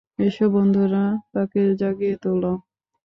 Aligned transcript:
এসো 0.19 0.45
বন্ধুরা, 0.53 1.03
তাকে 1.33 1.61
জাগিয়ে 1.79 2.15
তোলো। 2.23 2.53